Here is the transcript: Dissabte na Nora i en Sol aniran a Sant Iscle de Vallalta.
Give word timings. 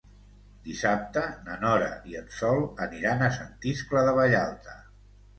Dissabte 0.67 1.21
na 1.49 1.57
Nora 1.63 1.89
i 2.11 2.17
en 2.21 2.31
Sol 2.37 2.61
aniran 2.85 3.21
a 3.25 3.27
Sant 3.35 3.53
Iscle 3.73 4.03
de 4.09 4.15
Vallalta. 4.21 4.75